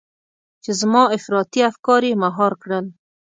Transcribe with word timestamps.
چې 0.63 0.71
زما 0.79 1.03
افراطي 1.17 1.61
افکار 1.71 2.01
يې 2.09 2.13
مهار 2.23 2.53
کړل. 2.61 2.85